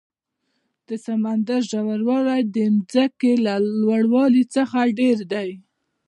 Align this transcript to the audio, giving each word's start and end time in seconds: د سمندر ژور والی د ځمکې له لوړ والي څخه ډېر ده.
د 0.87 0.89
سمندر 1.05 1.61
ژور 1.71 1.99
والی 2.09 2.41
د 2.55 2.57
ځمکې 2.93 3.31
له 3.45 3.53
لوړ 3.81 4.01
والي 4.13 4.43
څخه 4.55 4.79
ډېر 4.99 5.17
ده. 5.31 5.43